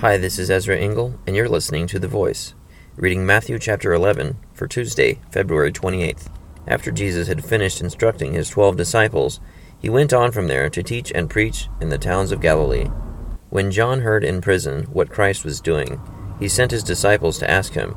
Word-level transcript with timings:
Hi, 0.00 0.18
this 0.18 0.38
is 0.38 0.50
Ezra 0.50 0.76
Engel, 0.76 1.18
and 1.26 1.34
you're 1.34 1.48
listening 1.48 1.86
to 1.86 1.98
The 1.98 2.06
Voice, 2.06 2.52
reading 2.96 3.24
Matthew 3.24 3.58
chapter 3.58 3.94
11 3.94 4.36
for 4.52 4.68
Tuesday, 4.68 5.20
February 5.30 5.72
28th. 5.72 6.28
After 6.66 6.90
Jesus 6.90 7.28
had 7.28 7.42
finished 7.42 7.80
instructing 7.80 8.34
his 8.34 8.50
twelve 8.50 8.76
disciples, 8.76 9.40
he 9.78 9.88
went 9.88 10.12
on 10.12 10.32
from 10.32 10.48
there 10.48 10.68
to 10.68 10.82
teach 10.82 11.10
and 11.12 11.30
preach 11.30 11.70
in 11.80 11.88
the 11.88 11.96
towns 11.96 12.30
of 12.30 12.42
Galilee. 12.42 12.90
When 13.48 13.70
John 13.70 14.00
heard 14.00 14.22
in 14.22 14.42
prison 14.42 14.82
what 14.92 15.08
Christ 15.08 15.46
was 15.46 15.62
doing, 15.62 15.98
he 16.38 16.46
sent 16.46 16.72
his 16.72 16.84
disciples 16.84 17.38
to 17.38 17.50
ask 17.50 17.72
him, 17.72 17.96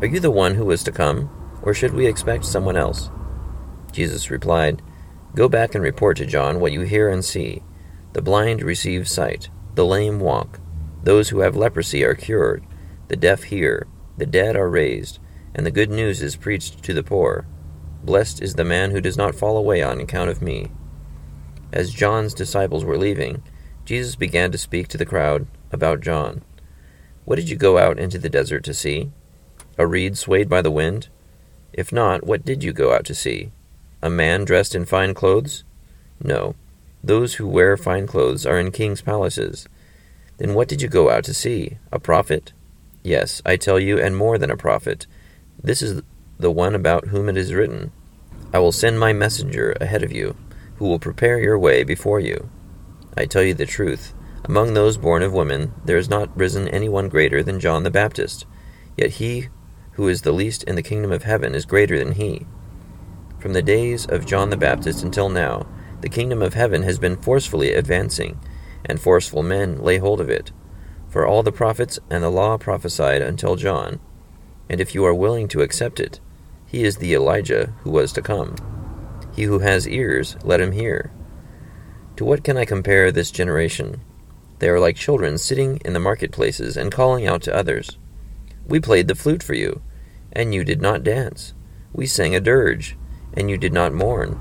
Are 0.00 0.06
you 0.06 0.20
the 0.20 0.30
one 0.30 0.54
who 0.54 0.66
was 0.66 0.84
to 0.84 0.92
come, 0.92 1.28
or 1.60 1.74
should 1.74 1.92
we 1.92 2.06
expect 2.06 2.44
someone 2.44 2.76
else? 2.76 3.10
Jesus 3.90 4.30
replied, 4.30 4.80
Go 5.34 5.48
back 5.48 5.74
and 5.74 5.82
report 5.82 6.18
to 6.18 6.24
John 6.24 6.60
what 6.60 6.70
you 6.70 6.82
hear 6.82 7.08
and 7.08 7.24
see. 7.24 7.64
The 8.12 8.22
blind 8.22 8.62
receive 8.62 9.08
sight, 9.08 9.48
the 9.74 9.84
lame 9.84 10.20
walk 10.20 10.60
those 11.02 11.30
who 11.30 11.40
have 11.40 11.56
leprosy 11.56 12.04
are 12.04 12.14
cured, 12.14 12.64
the 13.08 13.16
deaf 13.16 13.44
hear, 13.44 13.86
the 14.16 14.26
dead 14.26 14.56
are 14.56 14.70
raised, 14.70 15.18
and 15.54 15.66
the 15.66 15.70
good 15.70 15.90
news 15.90 16.22
is 16.22 16.36
preached 16.36 16.82
to 16.82 16.94
the 16.94 17.02
poor. 17.02 17.46
Blessed 18.04 18.42
is 18.42 18.54
the 18.54 18.64
man 18.64 18.90
who 18.90 19.00
does 19.00 19.16
not 19.16 19.34
fall 19.34 19.56
away 19.56 19.82
on 19.82 20.00
account 20.00 20.30
of 20.30 20.42
me. 20.42 20.70
As 21.72 21.92
John's 21.92 22.34
disciples 22.34 22.84
were 22.84 22.98
leaving, 22.98 23.42
Jesus 23.84 24.16
began 24.16 24.52
to 24.52 24.58
speak 24.58 24.88
to 24.88 24.98
the 24.98 25.06
crowd 25.06 25.46
about 25.70 26.00
John. 26.00 26.42
What 27.24 27.36
did 27.36 27.48
you 27.48 27.56
go 27.56 27.78
out 27.78 27.98
into 27.98 28.18
the 28.18 28.28
desert 28.28 28.64
to 28.64 28.74
see? 28.74 29.10
A 29.78 29.86
reed 29.86 30.18
swayed 30.18 30.48
by 30.48 30.62
the 30.62 30.70
wind? 30.70 31.08
If 31.72 31.92
not, 31.92 32.26
what 32.26 32.44
did 32.44 32.62
you 32.62 32.72
go 32.72 32.92
out 32.92 33.04
to 33.06 33.14
see? 33.14 33.52
A 34.02 34.10
man 34.10 34.44
dressed 34.44 34.74
in 34.74 34.84
fine 34.84 35.14
clothes? 35.14 35.64
No. 36.22 36.54
Those 37.02 37.34
who 37.34 37.46
wear 37.46 37.76
fine 37.76 38.06
clothes 38.06 38.44
are 38.44 38.58
in 38.58 38.70
king's 38.70 39.00
palaces. 39.00 39.66
Then 40.38 40.54
what 40.54 40.68
did 40.68 40.82
you 40.82 40.88
go 40.88 41.10
out 41.10 41.24
to 41.24 41.34
see? 41.34 41.78
A 41.90 41.98
prophet? 41.98 42.52
Yes, 43.02 43.42
I 43.44 43.56
tell 43.56 43.78
you, 43.78 43.98
and 43.98 44.16
more 44.16 44.38
than 44.38 44.50
a 44.50 44.56
prophet. 44.56 45.06
This 45.62 45.82
is 45.82 46.02
the 46.38 46.50
one 46.50 46.74
about 46.74 47.08
whom 47.08 47.28
it 47.28 47.36
is 47.36 47.54
written 47.54 47.92
I 48.54 48.58
will 48.58 48.72
send 48.72 49.00
my 49.00 49.14
messenger 49.14 49.74
ahead 49.80 50.02
of 50.02 50.12
you, 50.12 50.36
who 50.76 50.86
will 50.86 50.98
prepare 50.98 51.40
your 51.40 51.58
way 51.58 51.84
before 51.84 52.20
you. 52.20 52.50
I 53.16 53.24
tell 53.24 53.42
you 53.42 53.54
the 53.54 53.64
truth. 53.64 54.12
Among 54.44 54.74
those 54.74 54.98
born 54.98 55.22
of 55.22 55.32
women, 55.32 55.72
there 55.84 55.96
has 55.96 56.10
not 56.10 56.36
risen 56.36 56.68
any 56.68 56.88
one 56.88 57.08
greater 57.08 57.42
than 57.42 57.60
John 57.60 57.82
the 57.82 57.90
Baptist. 57.90 58.44
Yet 58.96 59.12
he 59.12 59.48
who 59.92 60.08
is 60.08 60.22
the 60.22 60.32
least 60.32 60.64
in 60.64 60.74
the 60.74 60.82
kingdom 60.82 61.12
of 61.12 61.22
heaven 61.22 61.54
is 61.54 61.64
greater 61.64 61.98
than 61.98 62.12
he. 62.12 62.46
From 63.38 63.52
the 63.52 63.62
days 63.62 64.06
of 64.06 64.26
John 64.26 64.50
the 64.50 64.56
Baptist 64.56 65.02
until 65.02 65.28
now, 65.28 65.66
the 66.00 66.08
kingdom 66.08 66.42
of 66.42 66.54
heaven 66.54 66.82
has 66.82 66.98
been 66.98 67.16
forcefully 67.16 67.72
advancing 67.72 68.38
and 68.84 69.00
forceful 69.00 69.42
men 69.42 69.82
lay 69.82 69.98
hold 69.98 70.20
of 70.20 70.30
it. 70.30 70.52
For 71.08 71.26
all 71.26 71.42
the 71.42 71.52
prophets 71.52 71.98
and 72.10 72.22
the 72.22 72.30
law 72.30 72.56
prophesied 72.56 73.22
until 73.22 73.56
John. 73.56 74.00
And 74.68 74.80
if 74.80 74.94
you 74.94 75.04
are 75.04 75.14
willing 75.14 75.48
to 75.48 75.60
accept 75.60 76.00
it, 76.00 76.20
he 76.66 76.84
is 76.84 76.96
the 76.96 77.12
Elijah 77.12 77.74
who 77.82 77.90
was 77.90 78.12
to 78.14 78.22
come. 78.22 78.56
He 79.34 79.42
who 79.44 79.58
has 79.58 79.86
ears, 79.86 80.36
let 80.42 80.60
him 80.60 80.72
hear. 80.72 81.12
To 82.16 82.24
what 82.24 82.44
can 82.44 82.56
I 82.56 82.64
compare 82.64 83.12
this 83.12 83.30
generation? 83.30 84.00
They 84.58 84.68
are 84.68 84.80
like 84.80 84.96
children 84.96 85.38
sitting 85.38 85.78
in 85.84 85.92
the 85.92 86.00
marketplaces 86.00 86.76
and 86.76 86.92
calling 86.92 87.26
out 87.26 87.42
to 87.42 87.54
others. 87.54 87.98
We 88.66 88.80
played 88.80 89.08
the 89.08 89.14
flute 89.14 89.42
for 89.42 89.54
you, 89.54 89.82
and 90.32 90.54
you 90.54 90.64
did 90.64 90.80
not 90.80 91.02
dance. 91.02 91.52
We 91.92 92.06
sang 92.06 92.34
a 92.34 92.40
dirge, 92.40 92.96
and 93.34 93.50
you 93.50 93.58
did 93.58 93.72
not 93.72 93.92
mourn. 93.92 94.38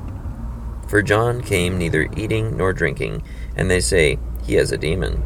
For 0.87 1.01
John 1.01 1.41
came 1.41 1.77
neither 1.77 2.07
eating 2.15 2.55
nor 2.55 2.71
drinking, 2.73 3.23
and 3.55 3.69
they 3.69 3.79
say, 3.79 4.19
he 4.43 4.55
has 4.55 4.71
a 4.71 4.77
demon. 4.77 5.23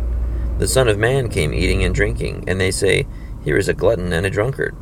The 0.57 0.67
Son 0.67 0.87
of 0.87 0.97
Man 0.97 1.29
came 1.29 1.53
eating 1.53 1.83
and 1.83 1.93
drinking, 1.93 2.45
and 2.47 2.59
they 2.59 2.71
say, 2.71 3.05
Here 3.43 3.57
is 3.57 3.67
a 3.67 3.73
glutton 3.73 4.13
and 4.13 4.25
a 4.25 4.29
drunkard, 4.29 4.75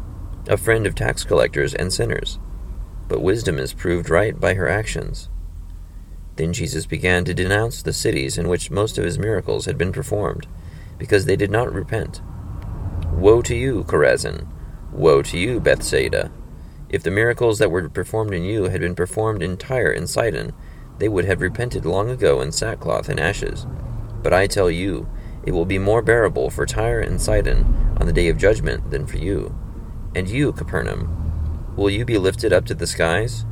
a 0.48 0.58
friend 0.58 0.86
of 0.86 0.95
tax 0.95 1.23
collectors 1.23 1.73
and 1.73 1.92
sinners. 1.92 2.38
But 3.08 3.22
wisdom 3.22 3.58
is 3.58 3.73
proved 3.73 4.09
right 4.09 4.39
by 4.39 4.54
her 4.54 4.70
actions. 4.70 5.30
Then 6.36 6.54
Jesus 6.54 6.86
began 6.86 7.26
to 7.26 7.33
denounce 7.33 7.82
the 7.82 7.94
cities 7.94 8.38
in 8.38 8.48
which 8.48 8.71
most 8.71 8.98
of 8.98 9.04
his 9.04 9.20
miracles 9.20 9.66
had 9.66 9.77
been 9.77 9.92
performed, 9.92 10.48
because 10.98 11.26
they 11.26 11.36
did 11.36 11.52
not 11.52 11.73
repent. 11.73 12.21
Woe 13.14 13.42
to 13.44 13.55
you, 13.55 13.83
Chorazin! 13.83 14.48
Woe 14.92 15.21
to 15.23 15.38
you, 15.38 15.60
Bethsaida! 15.60 16.32
If 16.89 17.02
the 17.02 17.11
miracles 17.11 17.58
that 17.60 17.71
were 17.71 17.89
performed 17.89 18.33
in 18.33 18.44
you 18.44 18.65
had 18.65 18.82
been 18.82 18.95
performed 18.95 19.42
in 19.42 19.58
Tyre 19.58 19.92
and 19.92 20.10
Sidon, 20.10 20.54
they 21.00 21.10
would 21.10 21.26
have 21.26 21.42
repented 21.42 21.86
long 21.86 22.10
ago 22.10 22.42
in 22.42 22.52
sackcloth 22.52 23.10
and 23.10 23.20
ashes. 23.20 23.65
But 24.23 24.34
I 24.34 24.48
tell 24.48 24.72
you, 24.72 25.08
it 25.45 25.52
will 25.52 25.66
be 25.66 25.78
more 25.78 26.02
bearable 26.02 26.50
for 26.50 26.66
Tyre 26.66 27.02
and 27.02 27.22
Sidon 27.22 27.95
on 28.00 28.08
the 28.08 28.14
day 28.14 28.30
of 28.30 28.38
judgment 28.38 28.89
than 28.89 29.06
for 29.06 29.17
you. 29.17 29.56
And 30.16 30.30
you, 30.30 30.54
Capernaum, 30.54 31.76
will 31.76 31.89
you 31.89 32.06
be 32.06 32.17
lifted 32.17 32.54
up 32.54 32.66
to 32.67 32.73
the 32.73 32.88
skies? 32.88 33.45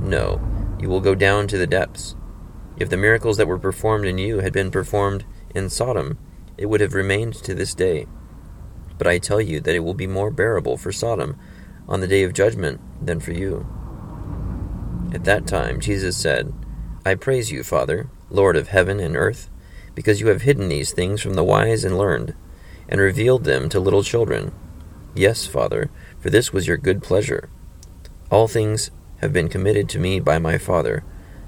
No, 0.00 0.40
you 0.80 0.88
will 0.88 1.00
go 1.00 1.14
down 1.14 1.46
to 1.48 1.56
the 1.56 1.66
depths. 1.66 2.16
If 2.76 2.90
the 2.90 2.96
miracles 2.96 3.36
that 3.36 3.46
were 3.46 3.58
performed 3.58 4.04
in 4.06 4.18
you 4.18 4.40
had 4.40 4.52
been 4.52 4.70
performed 4.70 5.24
in 5.54 5.70
Sodom, 5.70 6.18
it 6.58 6.66
would 6.66 6.80
have 6.80 6.94
remained 6.94 7.34
to 7.34 7.54
this 7.54 7.74
day. 7.74 8.06
But 8.98 9.06
I 9.06 9.18
tell 9.18 9.40
you 9.40 9.60
that 9.60 9.74
it 9.74 9.80
will 9.80 9.94
be 9.94 10.06
more 10.06 10.30
bearable 10.30 10.76
for 10.76 10.90
Sodom 10.90 11.38
on 11.88 12.00
the 12.00 12.08
day 12.08 12.24
of 12.24 12.32
judgment 12.32 12.80
than 13.04 13.20
for 13.20 13.32
you. 13.32 13.66
At 15.14 15.24
that 15.24 15.46
time 15.46 15.80
Jesus 15.80 16.16
said, 16.16 16.52
I 17.04 17.14
praise 17.14 17.52
you, 17.52 17.62
Father, 17.62 18.08
Lord 18.30 18.56
of 18.56 18.68
heaven 18.68 18.98
and 18.98 19.16
earth 19.16 19.48
because 19.96 20.20
you 20.20 20.28
have 20.28 20.42
hidden 20.42 20.68
these 20.68 20.92
things 20.92 21.20
from 21.20 21.34
the 21.34 21.42
wise 21.42 21.82
and 21.82 21.98
learned, 21.98 22.34
and 22.88 23.00
revealed 23.00 23.42
them 23.42 23.68
to 23.68 23.80
little 23.80 24.04
children. 24.04 24.52
Yes, 25.14 25.46
Father, 25.46 25.90
for 26.20 26.30
this 26.30 26.52
was 26.52 26.68
your 26.68 26.76
good 26.76 27.02
pleasure. 27.02 27.48
All 28.30 28.46
things 28.46 28.90
have 29.20 29.32
been 29.32 29.48
committed 29.48 29.88
to 29.88 29.98
me 29.98 30.20
by 30.20 30.38
my 30.38 30.58
Father. 30.58 31.02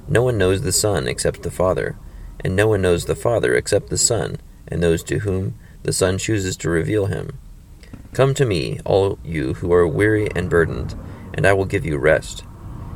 No 0.08 0.22
one 0.22 0.38
knows 0.38 0.62
the 0.62 0.72
Son 0.72 1.06
except 1.06 1.42
the 1.42 1.50
Father, 1.50 1.97
and 2.41 2.56
no 2.56 2.66
one 2.66 2.81
knows 2.81 3.04
the 3.04 3.14
Father 3.14 3.54
except 3.54 3.91
the 3.91 3.98
Son, 3.98 4.38
and 4.66 4.82
those 4.82 5.03
to 5.04 5.19
whom 5.19 5.54
the 5.82 5.92
Son 5.92 6.16
chooses 6.16 6.56
to 6.56 6.70
reveal 6.70 7.06
him. 7.06 7.38
Come 8.14 8.32
to 8.32 8.47
me, 8.47 8.81
all 8.87 9.19
you 9.22 9.54
who 9.54 9.70
are 9.75 9.87
weary 9.87 10.26
and 10.34 10.48
burdened, 10.48 10.94
and 11.34 11.47
I 11.47 11.53
will 11.53 11.66
give 11.66 11.84
you 11.84 11.98
rest. 11.98 12.44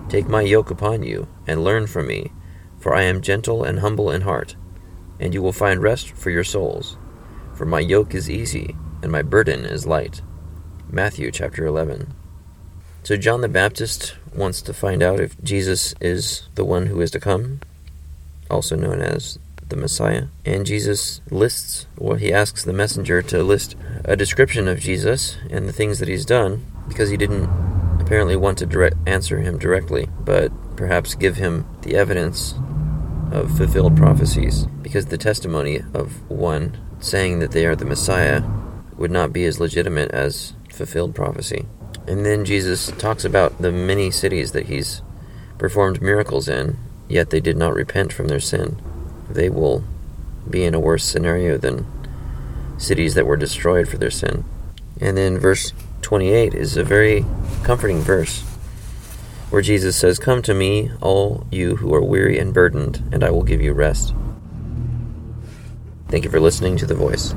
Take 0.09 0.29
my 0.29 0.41
yoke 0.41 0.71
upon 0.71 1.03
you, 1.03 1.29
and 1.47 1.63
learn 1.63 1.87
from 1.87 2.07
me, 2.07 2.33
for 2.79 2.95
I 2.95 3.03
am 3.03 3.21
gentle 3.21 3.63
and 3.63 3.81
humble 3.81 4.11
in 4.11 4.23
heart 4.23 4.57
and 5.23 5.33
you 5.33 5.41
will 5.41 5.53
find 5.53 5.81
rest 5.81 6.11
for 6.11 6.31
your 6.31 6.43
souls. 6.43 6.97
For 7.55 7.65
my 7.65 7.79
yoke 7.79 8.13
is 8.13 8.29
easy, 8.29 8.75
and 9.03 9.13
my 9.13 9.23
burden 9.23 9.65
is 9.65 9.87
light. 9.87 10.21
Matthew 10.91 11.31
chapter 11.31 11.65
11. 11.65 12.13
So 13.05 13.17
John 13.17 13.41
the 13.41 13.49
Baptist 13.49 14.17
wants 14.35 14.61
to 14.63 14.75
find 14.75 15.01
out 15.01 15.21
if 15.21 15.41
Jesus 15.41 15.95
is 16.01 16.49
the 16.57 16.65
one 16.65 16.87
who 16.87 17.01
is 17.01 17.13
to 17.13 17.21
come, 17.21 17.61
also 18.51 18.75
known 18.75 19.01
as 19.01 19.39
the 19.69 19.77
Messiah. 19.77 20.25
And 20.45 20.67
Jesus 20.67 21.21
lists, 21.31 21.87
well, 21.97 22.17
he 22.17 22.33
asks 22.33 22.65
the 22.65 22.73
messenger 22.73 23.23
to 23.23 23.45
list 23.45 23.77
a 24.05 24.17
description 24.17 24.67
of 24.67 24.81
Jesus 24.81 25.37
and 25.51 25.69
the 25.69 25.73
things 25.73 26.01
that 26.01 26.09
he's 26.09 26.27
done, 26.27 26.67
because 26.89 27.11
he 27.11 27.17
didn't 27.17 27.49
apparently 28.01 28.35
want 28.35 28.59
to 28.59 28.67
direct, 28.67 28.97
answer 29.07 29.39
him 29.39 29.57
directly, 29.57 30.09
but 30.25 30.51
perhaps 30.77 31.15
give 31.15 31.37
him 31.37 31.65
the 31.83 31.95
evidence 31.95 32.55
of 33.33 33.57
fulfilled 33.57 33.97
prophecies, 33.97 34.67
because 34.83 35.07
the 35.07 35.19
testimony 35.19 35.81
of 35.95 36.29
one 36.31 36.79
saying 37.01 37.41
that 37.41 37.53
they 37.53 37.67
are 37.67 37.75
the 37.75 37.85
Messiah 37.85 38.43
would 38.97 39.11
not 39.11 39.33
be 39.33 39.45
as 39.45 39.59
legitimate 39.59 40.11
as 40.11 40.53
fulfilled 40.71 41.15
prophecy. 41.15 41.67
And 42.07 42.27
then 42.27 42.45
Jesus 42.45 42.91
talks 42.93 43.25
about 43.25 43.61
the 43.61 43.73
many 43.73 44.11
cities 44.11 44.53
that 44.53 44.67
he's 44.67 45.03
performed 45.59 46.03
miracles 46.03 46.49
in, 46.49 46.77
yet 47.09 47.31
they 47.31 47.41
did 47.41 47.57
not 47.57 47.75
repent 47.75 48.13
from 48.13 48.29
their 48.29 48.41
sin. 48.41 48.81
They 49.31 49.49
will 49.49 49.85
be 50.49 50.65
in 50.65 50.75
a 50.75 50.81
worse 50.81 51.05
scenario 51.05 51.57
than 51.57 51.87
cities 52.79 53.15
that 53.15 53.27
were 53.27 53.37
destroyed 53.37 53.89
for 53.89 53.97
their 53.97 54.11
sin. 54.11 54.45
And 55.01 55.17
then 55.17 55.39
verse 55.39 55.73
28 56.03 56.55
is 56.55 56.77
a 56.77 56.85
very 56.85 57.25
comforting 57.63 58.01
verse 58.01 58.45
where 59.53 59.61
Jesus 59.61 59.97
says, 59.97 60.19
Come 60.19 60.41
to 60.43 60.55
me, 60.55 60.91
all 61.03 61.47
you 61.51 61.77
who 61.77 61.95
are 61.95 62.03
weary 62.03 62.39
and 62.39 62.55
burdened, 62.55 63.07
and 63.13 63.23
I 63.23 63.31
will 63.31 63.43
give 63.43 63.61
you 63.61 63.75
rest. 63.75 64.15
Thank 66.09 66.25
you 66.25 66.31
for 66.31 66.41
listening 66.41 66.79
to 66.79 66.87
The 66.87 66.95
Voice. 66.95 67.35